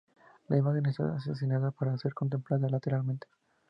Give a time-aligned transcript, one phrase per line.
[0.47, 3.27] La imagen está concebida para ser contemplada lateralmente.